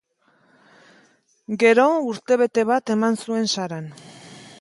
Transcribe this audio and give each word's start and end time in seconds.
Gero, 1.63 1.85
urtebete 2.13 2.65
bat 2.71 2.93
eman 2.95 3.21
zuen 3.27 3.47
Saran. 3.57 3.87